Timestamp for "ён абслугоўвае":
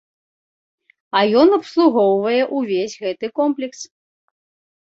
1.41-2.39